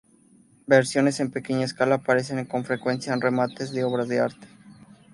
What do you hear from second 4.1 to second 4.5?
arte.